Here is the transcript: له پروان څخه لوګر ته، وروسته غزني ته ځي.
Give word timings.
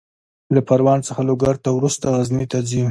له 0.53 0.61
پروان 0.67 0.99
څخه 1.07 1.21
لوګر 1.29 1.55
ته، 1.63 1.69
وروسته 1.73 2.05
غزني 2.15 2.45
ته 2.51 2.59
ځي. 2.69 2.79